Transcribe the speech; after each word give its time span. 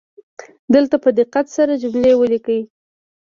دلته 0.73 0.95
په 1.03 1.09
دقت 1.19 1.45
سره 1.55 1.73
جملې 1.81 2.13
ولیکئ 2.17 2.61